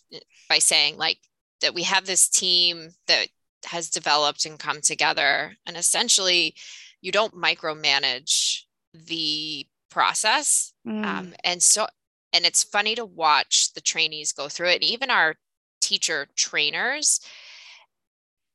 by 0.49 0.59
saying 0.59 0.97
like 0.97 1.19
that 1.61 1.75
we 1.75 1.83
have 1.83 2.07
this 2.07 2.29
team 2.29 2.89
that 3.07 3.29
has 3.67 3.91
developed 3.91 4.47
and 4.47 4.59
come 4.59 4.81
together 4.81 5.55
and 5.67 5.77
essentially 5.77 6.55
you 7.01 7.13
don't 7.13 7.35
micromanage 7.35 8.63
the 8.95 9.67
process 9.91 10.73
mm. 10.87 11.05
um, 11.05 11.35
and 11.45 11.63
so 11.63 11.87
and 12.33 12.45
it's 12.45 12.63
funny 12.63 12.95
to 12.95 13.05
watch 13.05 13.73
the 13.75 13.81
trainees 13.81 14.33
go 14.33 14.49
through 14.49 14.69
it 14.69 14.77
and 14.77 14.85
even 14.85 15.11
our 15.11 15.35
teacher 15.81 16.27
trainers 16.37 17.21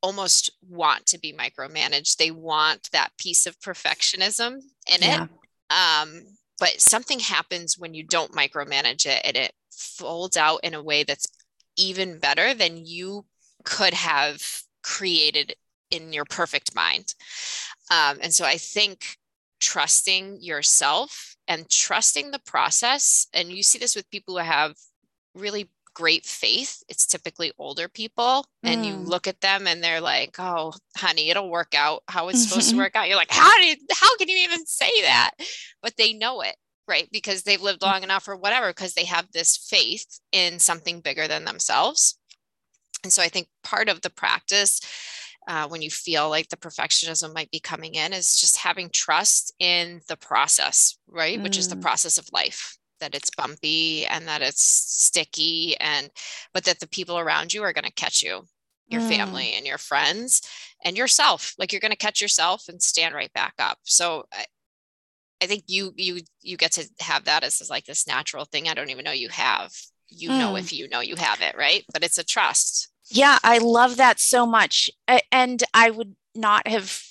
almost 0.02 0.52
want 0.68 1.06
to 1.06 1.18
be 1.18 1.34
micromanaged 1.34 2.18
they 2.18 2.32
want 2.32 2.90
that 2.92 3.10
piece 3.18 3.46
of 3.46 3.60
perfectionism 3.60 4.60
in 4.94 5.02
yeah. 5.02 5.24
it 5.24 5.30
um, 5.70 6.24
but 6.60 6.80
something 6.80 7.20
happens 7.20 7.78
when 7.78 7.94
you 7.94 8.04
don't 8.04 8.34
micromanage 8.34 9.06
it 9.06 9.22
and 9.24 9.36
it 9.36 9.54
folds 9.72 10.38
out 10.38 10.60
in 10.64 10.74
a 10.74 10.84
way 10.84 11.04
that's 11.04 11.28
even 11.78 12.20
better 12.20 12.54
than 12.54 12.86
you 12.86 13.26
could 13.64 13.94
have 13.94 14.44
created 14.84 15.56
in 15.94 16.12
your 16.12 16.26
perfect 16.26 16.76
mind. 16.76 17.14
Um, 17.92 18.18
and 18.22 18.34
so 18.34 18.46
I 18.46 18.58
think 18.58 19.18
trusting 19.60 20.42
yourself 20.42 21.36
and 21.48 21.70
trusting 21.70 22.32
the 22.32 22.40
process, 22.40 23.28
and 23.34 23.50
you 23.50 23.64
see 23.64 23.80
this 23.80 23.96
with 23.96 24.10
people 24.10 24.38
who 24.38 24.44
have 24.44 24.76
really 25.36 25.70
great 25.94 26.26
faith. 26.26 26.84
It's 26.90 27.06
typically 27.06 27.52
older 27.58 27.88
people, 27.88 28.46
and 28.64 28.84
mm. 28.84 28.88
you 28.88 28.96
look 28.96 29.28
at 29.28 29.42
them 29.42 29.68
and 29.68 29.84
they're 29.84 30.02
like, 30.02 30.36
"Oh, 30.40 30.74
honey, 30.98 31.30
it'll 31.30 31.50
work 31.50 31.76
out 31.76 32.04
how 32.08 32.30
it's 32.30 32.48
supposed 32.48 32.72
to 32.72 32.78
work 32.78 32.96
out." 32.96 33.08
You're 33.08 33.18
like, 33.18 33.32
"How 33.32 33.58
did? 33.60 33.80
How 33.92 34.16
can 34.18 34.30
you 34.30 34.38
even 34.38 34.66
say 34.66 35.02
that?" 35.02 35.32
But 35.82 35.98
they 35.98 36.14
know 36.14 36.42
it, 36.42 36.56
right? 36.88 37.08
Because 37.12 37.44
they've 37.44 37.62
lived 37.62 37.82
long 37.82 38.04
enough, 38.04 38.28
or 38.28 38.36
whatever. 38.36 38.70
Because 38.70 38.94
they 38.94 39.06
have 39.06 39.32
this 39.32 39.58
faith 39.58 40.20
in 40.32 40.60
something 40.60 41.02
bigger 41.02 41.28
than 41.28 41.46
themselves. 41.46 42.18
And 43.04 43.12
so 43.12 43.22
I 43.22 43.28
think 43.28 43.48
part 43.64 43.90
of 43.90 44.02
the 44.02 44.10
practice. 44.10 44.82
Uh, 45.48 45.68
when 45.68 45.82
you 45.82 45.90
feel 45.90 46.30
like 46.30 46.48
the 46.48 46.58
perfectionism 46.58 47.34
might 47.34 47.52
be 47.52 47.60
coming 47.60 47.96
in 47.96 48.14
is 48.14 48.40
just 48.40 48.58
having 48.58 48.90
trust 48.90 49.54
in 49.60 50.00
the 50.08 50.16
process 50.16 50.98
right 51.08 51.40
mm. 51.40 51.44
which 51.44 51.58
is 51.58 51.68
the 51.68 51.76
mm. 51.76 51.82
process 51.82 52.18
of 52.18 52.26
life 52.32 52.78
that 53.00 53.14
it's 53.14 53.30
bumpy 53.36 54.06
and 54.06 54.28
that 54.28 54.42
it's 54.42 54.64
sticky 54.64 55.76
and 55.82 56.10
but 56.54 56.64
that 56.64 56.80
the 56.80 56.88
people 56.88 57.20
around 57.20 57.54
you 57.54 57.62
are 57.62 57.74
going 57.74 57.84
to 57.84 57.92
catch 57.92 58.24
you 58.24 58.42
your 58.88 59.02
mm. 59.02 59.10
family 59.10 59.54
and 59.54 59.66
your 59.66 59.78
friends 59.78 60.42
and 60.86 60.98
yourself 60.98 61.54
like 61.58 61.72
you're 61.72 61.82
going 61.82 61.92
to 61.92 61.98
catch 61.98 62.22
yourself 62.22 62.64
and 62.70 62.82
stand 62.82 63.14
right 63.14 63.34
back 63.34 63.54
up 63.60 63.78
so 63.84 64.24
I, 64.32 64.46
I 65.42 65.46
think 65.48 65.64
you 65.68 65.92
you 65.98 66.22
you 66.42 66.56
get 66.56 66.72
to 66.74 66.88
have 67.02 67.26
that 67.26 67.44
as, 67.44 67.60
as 67.60 67.70
like 67.70 67.86
this 67.86 68.08
natural 68.08 68.46
thing 68.46 68.70
i 68.70 68.74
don't 68.74 68.90
even 68.90 69.04
know 69.04 69.12
you 69.12 69.30
have 69.30 69.74
you 70.08 70.30
mm. 70.30 70.38
know 70.38 70.56
if 70.56 70.72
you 70.72 70.88
know 70.88 71.02
you 71.02 71.16
have 71.18 71.42
it 71.42 71.58
right 71.58 71.84
but 71.92 72.04
it's 72.04 72.18
a 72.18 72.24
trust 72.24 72.90
yeah 73.14 73.40
i 73.44 73.58
love 73.58 73.98
that 73.98 74.20
so 74.20 74.46
much 74.46 74.90
and 75.32 75.64
i 75.74 75.90
would 75.90 76.16
not 76.36 76.68
have 76.68 77.02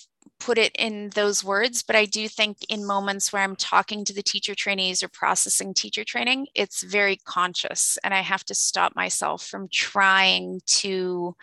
put 0.43 0.59
it 0.59 0.75
in 0.77 1.11
those 1.11 1.45
words, 1.45 1.83
but 1.83 1.95
I 1.95 2.05
do 2.05 2.27
think 2.27 2.59
in 2.69 2.85
moments 2.85 3.33
where 3.33 3.43
I'm 3.43 3.57
talking 3.57 4.05
to 4.05 4.13
the 4.13 4.23
teacher 4.23 4.55
trainees 4.55 5.03
or 5.03 5.09
processing 5.09 5.73
teacher 5.73 6.05
training, 6.05 6.49
it's 6.55 6.83
very 6.83 7.17
conscious. 7.25 7.97
And 8.03 8.13
I 8.13 8.21
have 8.21 8.45
to 8.47 8.55
stop 8.55 8.97
myself 8.97 9.47
from 9.47 9.69
trying 9.73 10.61
to 10.67 11.37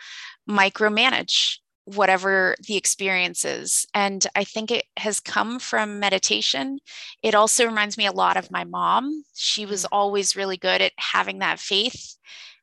micromanage 0.48 1.58
whatever 1.84 2.54
the 2.66 2.76
experience 2.76 3.44
is. 3.44 3.86
And 3.94 4.24
I 4.36 4.44
think 4.44 4.70
it 4.70 4.84
has 4.98 5.18
come 5.18 5.58
from 5.58 5.98
meditation. 5.98 6.78
It 7.22 7.34
also 7.34 7.64
reminds 7.64 7.96
me 7.96 8.06
a 8.06 8.12
lot 8.12 8.36
of 8.36 8.50
my 8.50 8.64
mom. 8.64 9.24
She 9.34 9.64
was 9.64 9.84
mm. 9.84 9.88
always 9.90 10.36
really 10.36 10.58
good 10.58 10.82
at 10.82 10.92
having 10.98 11.38
that 11.38 11.58
faith 11.58 12.16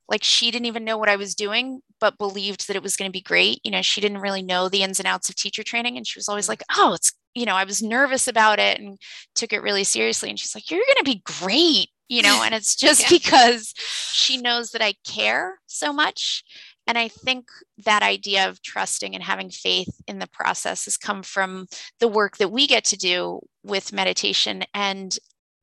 like 0.10 0.24
she 0.24 0.52
didn't 0.52 0.66
even 0.66 0.86
know 0.86 0.98
what 0.98 1.10
I 1.10 1.16
was 1.16 1.36
doing, 1.36 1.82
but 2.00 2.18
believed 2.18 2.68
that 2.68 2.76
it 2.76 2.84
was 2.84 2.96
going 2.96 3.10
to 3.10 3.14
be 3.14 3.22
great. 3.22 3.60
You 3.64 3.72
know, 3.72 3.82
she 3.82 4.02
didn't 4.02 4.20
really 4.20 4.42
know 4.42 4.70
the 4.70 4.84
ins 4.84 5.00
and 5.00 5.08
outs 5.08 5.30
of 5.30 5.36
teacher 5.36 5.64
training. 5.64 5.98
And 5.98 6.08
she 6.08 6.18
was 6.18 6.30
always 6.30 6.46
mm. 6.46 6.50
like, 6.50 6.64
oh, 6.76 6.94
it's, 6.94 7.12
you 7.36 7.46
know, 7.46 7.56
I 7.56 7.66
was 7.66 7.84
nervous 7.84 8.28
about 8.28 8.60
it 8.60 8.80
and 8.80 8.98
took 9.36 9.54
it 9.54 9.62
really 9.62 9.84
seriously. 9.84 10.30
And 10.30 10.40
she's 10.40 10.56
like, 10.56 10.72
you're 10.72 10.80
going 10.80 11.06
to 11.06 11.12
be 11.12 11.22
great, 11.26 11.90
you 12.08 12.22
know, 12.22 12.42
and 12.44 12.56
it's 12.56 12.76
just 12.78 13.04
yeah. 13.04 13.18
because 13.18 13.74
she 14.12 14.38
knows 14.38 14.72
that 14.72 14.82
I 14.82 14.94
care 15.06 15.60
so 15.68 15.92
much. 15.92 16.44
And 16.88 16.98
I 16.98 17.10
think 17.10 17.50
that 17.84 18.02
idea 18.02 18.48
of 18.48 18.62
trusting 18.62 19.14
and 19.14 19.24
having 19.24 19.50
faith 19.50 19.90
in 20.08 20.20
the 20.20 20.28
process 20.28 20.86
has 20.86 20.96
come 20.96 21.22
from 21.22 21.68
the 22.00 22.08
work 22.08 22.38
that 22.38 22.52
we 22.52 22.66
get 22.66 22.86
to 22.86 22.98
do 22.98 23.42
with 23.62 23.92
meditation 23.92 24.64
and 24.74 25.18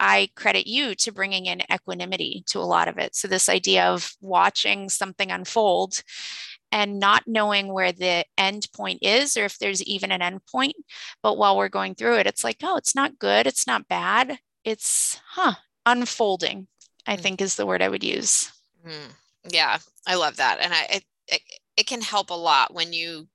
I 0.06 0.28
credit 0.36 0.66
you 0.66 0.94
to 0.96 1.12
bringing 1.12 1.46
in 1.46 1.62
equanimity 1.72 2.44
to 2.48 2.58
a 2.58 2.60
lot 2.60 2.88
of 2.88 2.98
it. 2.98 3.16
So, 3.16 3.26
this 3.26 3.48
idea 3.48 3.86
of 3.86 4.12
watching 4.20 4.90
something 4.90 5.30
unfold 5.30 6.02
and 6.70 6.98
not 6.98 7.22
knowing 7.26 7.72
where 7.72 7.90
the 7.90 8.26
end 8.36 8.68
point 8.76 8.98
is 9.00 9.34
or 9.38 9.46
if 9.46 9.58
there's 9.58 9.82
even 9.84 10.12
an 10.12 10.20
end 10.20 10.44
point. 10.44 10.74
But 11.22 11.38
while 11.38 11.56
we're 11.56 11.70
going 11.70 11.94
through 11.94 12.18
it, 12.18 12.26
it's 12.26 12.44
like, 12.44 12.58
oh, 12.62 12.76
it's 12.76 12.94
not 12.94 13.18
good. 13.18 13.46
It's 13.46 13.66
not 13.66 13.88
bad. 13.88 14.38
It's, 14.62 15.18
huh, 15.26 15.54
unfolding, 15.86 16.66
I 17.06 17.16
mm. 17.16 17.20
think 17.20 17.40
is 17.40 17.56
the 17.56 17.64
word 17.64 17.80
I 17.80 17.88
would 17.88 18.04
use. 18.04 18.52
Mm. 18.86 19.14
Yeah, 19.50 19.78
I 20.06 20.16
love 20.16 20.36
that. 20.36 20.58
And 20.60 20.74
I, 20.74 20.82
it, 20.90 21.04
it, 21.28 21.40
it 21.78 21.86
can 21.86 22.02
help 22.02 22.28
a 22.28 22.34
lot 22.34 22.74
when 22.74 22.92
you, 22.92 23.26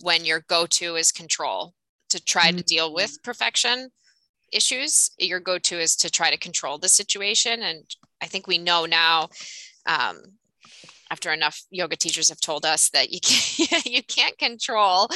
when 0.00 0.24
your 0.24 0.40
go 0.48 0.64
to 0.64 0.96
is 0.96 1.12
control 1.12 1.74
to 2.08 2.24
try 2.24 2.50
mm. 2.50 2.56
to 2.56 2.64
deal 2.64 2.94
with 2.94 3.22
perfection 3.22 3.90
issues, 4.54 5.10
your 5.18 5.40
go 5.40 5.58
to 5.58 5.78
is 5.78 5.96
to 5.96 6.10
try 6.10 6.30
to 6.30 6.38
control 6.38 6.78
the 6.78 6.88
situation. 6.88 7.62
And 7.62 7.84
I 8.22 8.26
think 8.26 8.46
we 8.46 8.58
know 8.58 8.86
now, 8.86 9.28
um, 9.86 10.22
after 11.10 11.32
enough 11.32 11.62
yoga 11.70 11.96
teachers 11.96 12.28
have 12.28 12.40
told 12.40 12.64
us 12.64 12.90
that 12.90 13.12
you 13.12 13.20
can't, 13.22 13.86
you 13.86 14.02
can't 14.02 14.38
control 14.38 15.08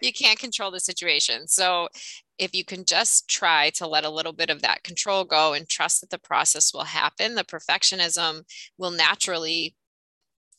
you 0.00 0.12
can't 0.12 0.38
control 0.38 0.70
the 0.70 0.78
situation 0.78 1.48
so 1.48 1.88
if 2.38 2.54
you 2.54 2.64
can 2.64 2.84
just 2.84 3.28
try 3.28 3.70
to 3.70 3.86
let 3.86 4.04
a 4.04 4.10
little 4.10 4.32
bit 4.32 4.50
of 4.50 4.62
that 4.62 4.82
control 4.84 5.24
go 5.24 5.52
and 5.52 5.68
trust 5.68 6.00
that 6.00 6.10
the 6.10 6.18
process 6.18 6.72
will 6.72 6.84
happen 6.84 7.34
the 7.34 7.44
perfectionism 7.44 8.42
will 8.78 8.90
naturally 8.90 9.74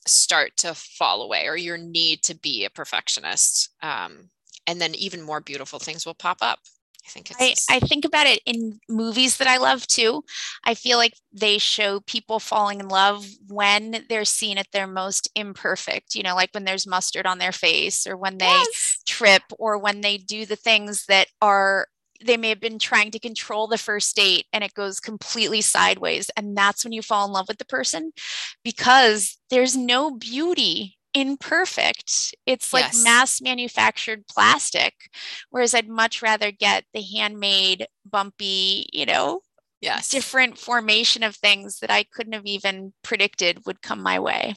start 0.07 0.51
to 0.57 0.73
fall 0.73 1.21
away 1.21 1.47
or 1.47 1.55
your 1.55 1.77
need 1.77 2.21
to 2.23 2.35
be 2.35 2.65
a 2.65 2.69
perfectionist 2.69 3.69
um, 3.83 4.29
and 4.67 4.81
then 4.81 4.95
even 4.95 5.21
more 5.21 5.39
beautiful 5.39 5.79
things 5.79 6.05
will 6.05 6.15
pop 6.15 6.39
up 6.41 6.59
I 7.05 7.09
think 7.09 7.31
it's 7.31 7.65
I, 7.69 7.77
I 7.77 7.79
think 7.79 8.05
about 8.05 8.27
it 8.27 8.41
in 8.45 8.79
movies 8.87 9.37
that 9.37 9.47
I 9.47 9.57
love 9.57 9.87
too. 9.87 10.23
I 10.63 10.75
feel 10.75 10.97
like 10.97 11.13
they 11.33 11.57
show 11.57 11.99
people 12.01 12.39
falling 12.39 12.79
in 12.79 12.87
love 12.89 13.25
when 13.47 14.05
they're 14.07 14.25
seen 14.25 14.57
at 14.57 14.71
their 14.71 14.87
most 14.87 15.29
imperfect, 15.35 16.15
you 16.15 16.23
know, 16.23 16.35
like 16.35 16.49
when 16.53 16.63
there's 16.63 16.87
mustard 16.87 17.25
on 17.25 17.39
their 17.39 17.51
face 17.51 18.05
or 18.05 18.15
when 18.15 18.37
they 18.37 18.45
yes. 18.45 19.01
trip 19.05 19.43
or 19.57 19.77
when 19.77 20.01
they 20.01 20.17
do 20.17 20.45
the 20.45 20.55
things 20.55 21.05
that 21.07 21.27
are 21.41 21.87
they 22.23 22.37
may 22.37 22.49
have 22.49 22.59
been 22.59 22.77
trying 22.77 23.09
to 23.09 23.19
control 23.19 23.65
the 23.65 23.79
first 23.79 24.15
date 24.15 24.45
and 24.53 24.63
it 24.63 24.75
goes 24.75 24.99
completely 24.99 25.59
sideways 25.59 26.29
and 26.37 26.55
that's 26.55 26.83
when 26.83 26.93
you 26.93 27.01
fall 27.01 27.25
in 27.25 27.33
love 27.33 27.47
with 27.47 27.57
the 27.57 27.65
person 27.65 28.11
because 28.63 29.39
there's 29.49 29.75
no 29.75 30.11
beauty 30.11 30.99
imperfect. 31.13 32.35
It's 32.45 32.73
like 32.73 32.85
yes. 32.85 33.03
mass 33.03 33.41
manufactured 33.41 34.27
plastic. 34.27 34.93
Whereas 35.49 35.73
I'd 35.73 35.89
much 35.89 36.21
rather 36.21 36.51
get 36.51 36.85
the 36.93 37.01
handmade, 37.01 37.87
bumpy, 38.09 38.87
you 38.91 39.05
know, 39.05 39.41
yes. 39.81 40.09
different 40.09 40.57
formation 40.57 41.23
of 41.23 41.35
things 41.35 41.79
that 41.79 41.91
I 41.91 42.03
couldn't 42.03 42.33
have 42.33 42.45
even 42.45 42.93
predicted 43.03 43.65
would 43.65 43.81
come 43.81 44.01
my 44.01 44.19
way. 44.19 44.55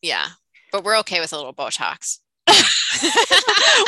Yeah. 0.00 0.26
But 0.72 0.84
we're 0.84 0.98
okay 0.98 1.20
with 1.20 1.32
a 1.32 1.36
little 1.36 1.54
Botox. 1.54 2.18
well, 2.48 2.58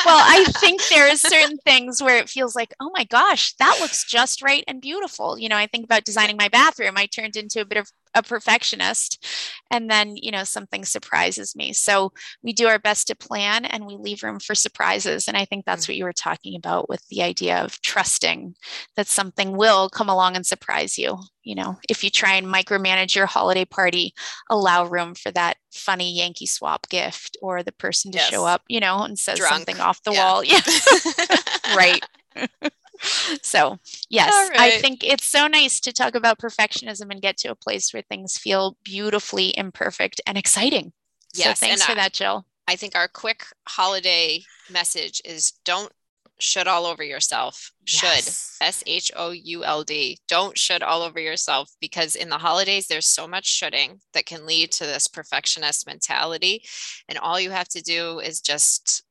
I 0.06 0.44
think 0.60 0.80
there 0.88 1.08
are 1.08 1.16
certain 1.16 1.58
things 1.58 2.02
where 2.02 2.18
it 2.18 2.28
feels 2.28 2.54
like, 2.54 2.72
oh 2.80 2.90
my 2.94 3.04
gosh, 3.04 3.54
that 3.54 3.78
looks 3.80 4.04
just 4.04 4.42
right 4.42 4.64
and 4.68 4.80
beautiful. 4.80 5.38
You 5.38 5.48
know, 5.48 5.56
I 5.56 5.66
think 5.66 5.84
about 5.84 6.04
designing 6.04 6.36
my 6.36 6.48
bathroom. 6.48 6.94
I 6.96 7.06
turned 7.06 7.36
into 7.36 7.60
a 7.60 7.64
bit 7.64 7.78
of 7.78 7.90
a 8.14 8.22
perfectionist 8.22 9.24
and 9.70 9.90
then 9.90 10.16
you 10.16 10.30
know 10.30 10.44
something 10.44 10.84
surprises 10.84 11.56
me 11.56 11.72
so 11.72 12.12
we 12.42 12.52
do 12.52 12.66
our 12.66 12.78
best 12.78 13.08
to 13.08 13.14
plan 13.14 13.64
and 13.64 13.86
we 13.86 13.96
leave 13.96 14.22
room 14.22 14.38
for 14.38 14.54
surprises 14.54 15.28
and 15.28 15.36
i 15.36 15.44
think 15.44 15.64
that's 15.64 15.86
mm. 15.86 15.88
what 15.90 15.96
you 15.96 16.04
were 16.04 16.12
talking 16.12 16.56
about 16.56 16.88
with 16.88 17.06
the 17.08 17.22
idea 17.22 17.58
of 17.58 17.80
trusting 17.82 18.54
that 18.96 19.06
something 19.06 19.56
will 19.56 19.88
come 19.88 20.08
along 20.08 20.36
and 20.36 20.46
surprise 20.46 20.98
you 20.98 21.18
you 21.42 21.54
know 21.54 21.78
if 21.88 22.04
you 22.04 22.10
try 22.10 22.34
and 22.34 22.46
micromanage 22.46 23.14
your 23.14 23.26
holiday 23.26 23.64
party 23.64 24.14
allow 24.50 24.84
room 24.84 25.14
for 25.14 25.30
that 25.30 25.56
funny 25.72 26.12
yankee 26.12 26.46
swap 26.46 26.88
gift 26.88 27.36
or 27.42 27.62
the 27.62 27.72
person 27.72 28.12
to 28.12 28.18
yes. 28.18 28.28
show 28.28 28.44
up 28.44 28.62
you 28.68 28.80
know 28.80 29.02
and 29.02 29.18
says 29.18 29.38
Drunk. 29.38 29.54
something 29.54 29.80
off 29.80 30.02
the 30.02 30.12
yeah. 30.12 30.24
wall 30.24 30.44
yeah 30.44 30.60
right 31.76 32.04
so 33.42 33.78
yes 34.08 34.32
right. 34.50 34.60
i 34.60 34.70
think 34.80 35.04
it's 35.04 35.26
so 35.26 35.46
nice 35.46 35.80
to 35.80 35.92
talk 35.92 36.14
about 36.14 36.38
perfectionism 36.38 37.10
and 37.10 37.22
get 37.22 37.36
to 37.36 37.48
a 37.48 37.54
place 37.54 37.92
where 37.92 38.02
things 38.02 38.36
feel 38.38 38.76
beautifully 38.84 39.56
imperfect 39.56 40.20
and 40.26 40.38
exciting. 40.38 40.92
Yes 41.34 41.58
so 41.58 41.66
thanks 41.66 41.84
for 41.84 41.92
I, 41.92 41.96
that 41.96 42.12
jill. 42.12 42.46
I 42.66 42.76
think 42.76 42.96
our 42.96 43.08
quick 43.08 43.44
holiday 43.68 44.42
message 44.70 45.20
is 45.24 45.52
don't 45.64 45.92
should 46.40 46.66
all 46.66 46.86
over 46.86 47.02
yourself. 47.02 47.72
Should 47.84 48.28
s-h-o-u-l-d 48.60 50.18
don't 50.26 50.58
should 50.58 50.82
all 50.82 51.02
over 51.02 51.20
yourself 51.20 51.70
because 51.80 52.16
in 52.16 52.28
the 52.28 52.38
holidays 52.38 52.86
there's 52.86 53.06
so 53.06 53.28
much 53.28 53.46
shoulding 53.46 54.00
that 54.14 54.26
can 54.26 54.46
lead 54.46 54.72
to 54.72 54.84
this 54.84 55.06
perfectionist 55.06 55.86
mentality. 55.86 56.64
And 57.08 57.18
all 57.18 57.38
you 57.38 57.50
have 57.50 57.68
to 57.68 57.82
do 57.82 58.18
is 58.20 58.40
just 58.40 59.04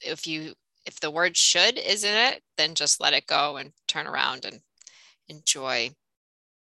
if 0.00 0.26
you 0.26 0.54
if 0.86 1.00
the 1.00 1.10
word 1.10 1.36
should 1.36 1.78
is 1.78 2.04
in 2.04 2.14
it, 2.14 2.42
then 2.56 2.74
just 2.74 3.00
let 3.00 3.14
it 3.14 3.26
go 3.26 3.56
and 3.56 3.72
turn 3.88 4.06
around 4.06 4.44
and 4.44 4.60
enjoy 5.28 5.90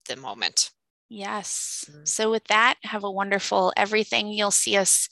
the 0.07 0.15
moment. 0.15 0.71
Yes. 1.09 1.85
Mm-hmm. 1.89 2.05
So, 2.05 2.31
with 2.31 2.45
that, 2.45 2.75
have 2.83 3.03
a 3.03 3.11
wonderful 3.11 3.73
everything. 3.75 4.29
You'll 4.29 4.51
see 4.51 4.77
us 4.77 5.09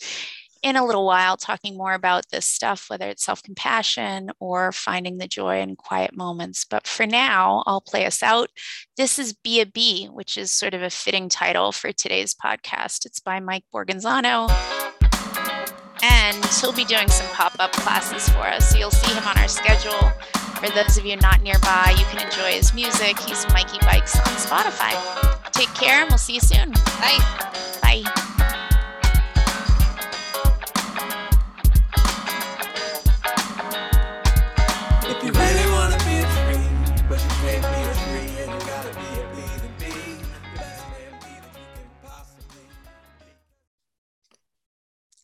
in 0.62 0.76
a 0.76 0.86
little 0.86 1.06
while 1.06 1.38
talking 1.38 1.78
more 1.78 1.94
about 1.94 2.26
this 2.32 2.48
stuff, 2.48 2.90
whether 2.90 3.08
it's 3.10 3.26
self 3.26 3.44
compassion 3.44 4.32
or 4.40 4.72
finding 4.72 5.18
the 5.18 5.28
joy 5.28 5.60
in 5.60 5.76
quiet 5.76 6.16
moments. 6.16 6.66
But 6.66 6.88
for 6.88 7.06
now, 7.06 7.64
I'll 7.66 7.82
play 7.82 8.06
us 8.06 8.24
out. 8.24 8.50
This 8.98 9.20
is 9.20 9.34
Be 9.34 9.62
a 9.62 9.66
Bee, 9.66 10.08
which 10.08 10.38
is 10.38 10.52
sort 10.52 10.74
of 10.74 10.82
a 10.82 10.90
fitting 10.90 11.30
title 11.30 11.72
for 11.72 11.92
today's 11.92 12.34
podcast. 12.34 13.06
It's 13.06 13.20
by 13.20 13.40
Mike 13.40 13.66
Borgonzano 13.74 14.79
and 16.02 16.46
he'll 16.60 16.74
be 16.74 16.86
doing 16.86 17.08
some 17.10 17.28
pop-up 17.34 17.72
classes 17.74 18.30
for 18.30 18.48
us. 18.48 18.70
So 18.72 18.78
you'll 18.78 18.92
see 18.92 19.14
him 19.14 19.24
on 19.28 19.38
our 19.38 19.48
schedule. 19.48 20.12
For 20.60 20.70
those 20.70 20.98
of 20.98 21.06
you 21.06 21.16
not 21.18 21.42
nearby, 21.42 21.96
you 21.98 22.06
can 22.06 22.26
enjoy 22.26 22.52
his 22.52 22.74
music. 22.74 23.18
He's 23.20 23.48
Mikey 23.50 23.80
Bikes 23.80 24.16
on 24.18 24.36
Spotify. 24.36 24.94
Take 25.52 25.74
care 25.74 26.02
and 26.02 26.10
we'll 26.10 26.18
see 26.18 26.34
you 26.34 26.42
soon. 26.42 26.72
Bye. 26.72 27.49